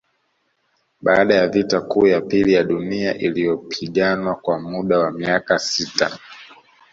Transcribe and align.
Baada 1.01 1.35
ya 1.35 1.47
vita 1.47 1.81
kuu 1.81 2.07
ya 2.07 2.21
pili 2.21 2.53
ya 2.53 2.63
Dunia 2.63 3.17
iliyopiganwa 3.17 4.35
kwa 4.35 4.59
muda 4.59 4.99
wa 4.99 5.11
miaka 5.11 5.59
sita 5.59 6.19